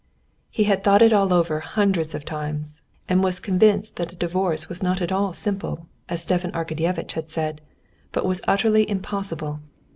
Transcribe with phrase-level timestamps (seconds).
[0.49, 4.67] He had thought it all over hundreds of times, and was convinced that a divorce
[4.67, 7.61] was not at all simple, as Stepan Arkadyevitch had said,
[8.11, 9.59] but was utterly impossible.